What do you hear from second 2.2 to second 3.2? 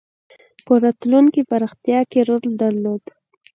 رول درلود.